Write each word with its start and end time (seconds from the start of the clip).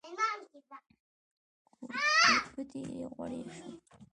ګوتې 2.53 2.81
يې 2.97 3.05
غوړې 3.13 3.41
شوې. 3.57 3.71